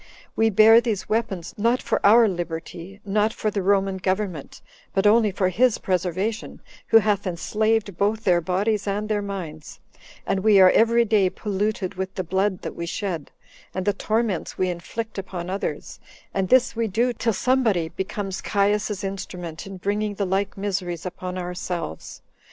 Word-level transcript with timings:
We 0.35 0.49
bear 0.49 0.81
these 0.81 1.07
weapons, 1.07 1.53
not 1.59 1.79
for 1.79 2.03
our 2.03 2.27
liberty, 2.27 2.99
not 3.05 3.31
for 3.31 3.51
the 3.51 3.61
Roman 3.61 3.97
government, 3.97 4.59
but 4.95 5.05
only 5.05 5.29
for 5.29 5.49
his 5.49 5.77
preservation, 5.77 6.59
who 6.87 6.97
hath 6.97 7.27
enslaved 7.27 7.95
both 7.97 8.23
their 8.23 8.41
bodies 8.41 8.87
and 8.87 9.07
their 9.07 9.21
minds; 9.21 9.79
and 10.25 10.39
we 10.39 10.59
are 10.59 10.71
every 10.71 11.05
day 11.05 11.29
polluted 11.29 11.93
with 11.93 12.15
the 12.15 12.23
blood 12.23 12.63
that 12.63 12.73
we 12.75 12.87
shed, 12.87 13.29
and 13.75 13.85
the 13.85 13.93
torments 13.93 14.57
we 14.57 14.71
inflict 14.71 15.19
upon 15.19 15.51
others; 15.51 15.99
and 16.33 16.49
this 16.49 16.75
we 16.75 16.87
do, 16.87 17.13
till 17.13 17.31
somebody 17.33 17.89
becomes 17.89 18.41
Caius's 18.41 19.03
instrument 19.03 19.67
in 19.67 19.77
bringing 19.77 20.15
the 20.15 20.25
like 20.25 20.57
miseries 20.57 21.05
upon 21.05 21.37
ourselves. 21.37 22.23